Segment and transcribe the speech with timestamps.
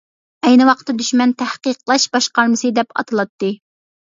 [0.47, 3.53] ئەينى ۋاقىتتا دۈشمەن تەھقىقلەش باشقارمىسى دەپ ئاتىلاتتى.